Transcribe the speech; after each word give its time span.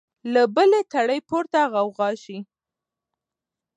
له 0.33 0.43
بلي 0.55 0.81
تړي 0.93 1.19
پورته 1.29 1.59
غوغا 1.71 2.09
سي 2.23 2.37